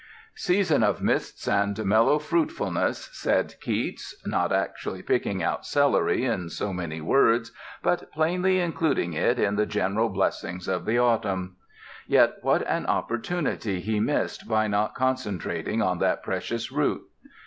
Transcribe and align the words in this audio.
"Season 0.33 0.81
of 0.81 0.99
mists 0.99 1.47
and 1.47 1.85
mellow 1.85 2.17
fruitfulness," 2.17 3.07
said 3.13 3.53
Keats, 3.61 4.15
not 4.25 4.51
actually 4.51 5.03
picking 5.03 5.43
out 5.43 5.63
celery 5.63 6.25
in 6.25 6.49
so 6.49 6.73
many 6.73 6.99
words, 6.99 7.51
but 7.83 8.11
plainly 8.11 8.59
including 8.59 9.13
it 9.13 9.37
in 9.37 9.57
the 9.57 9.67
general 9.67 10.09
blessings 10.09 10.67
of 10.67 10.85
the 10.85 10.97
autumn. 10.97 11.55
Yet 12.07 12.37
what 12.41 12.67
an 12.67 12.87
opportunity 12.87 13.79
he 13.79 13.99
missed 13.99 14.47
by 14.49 14.65
not 14.67 14.95
concentrating 14.95 15.83
on 15.83 15.99
that 15.99 16.23
precious 16.23 16.71
root. 16.71 17.03